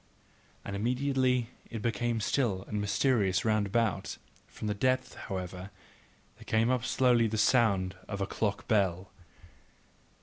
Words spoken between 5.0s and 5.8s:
however